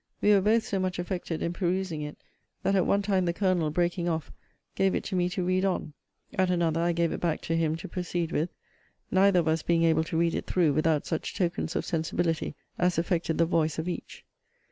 We 0.19 0.31
were 0.33 0.41
both 0.41 0.65
so 0.65 0.79
much 0.79 0.97
affected 0.97 1.43
in 1.43 1.53
perusing 1.53 2.01
it, 2.01 2.17
that 2.63 2.73
at 2.75 2.87
one 2.87 3.03
time 3.03 3.25
the 3.25 3.33
Colonel, 3.33 3.69
breaking 3.69 4.09
off, 4.09 4.31
gave 4.73 4.95
it 4.95 5.03
to 5.03 5.15
me 5.15 5.29
to 5.29 5.43
read 5.45 5.63
on; 5.63 5.93
at 6.33 6.49
another 6.49 6.81
I 6.81 6.91
gave 6.91 7.11
it 7.11 7.19
back 7.19 7.39
to 7.41 7.55
him 7.55 7.75
to 7.75 7.87
proceed 7.87 8.31
with; 8.31 8.49
neither 9.11 9.41
of 9.41 9.47
us 9.47 9.61
being 9.61 9.83
able 9.83 10.03
to 10.05 10.17
read 10.17 10.33
it 10.33 10.47
through 10.47 10.73
without 10.73 11.05
such 11.05 11.35
tokens 11.35 11.75
of 11.75 11.85
sensibility 11.85 12.55
as 12.79 12.97
affected 12.97 13.37
the 13.37 13.45
voice 13.45 13.77
of 13.77 13.87
each. 13.87 14.25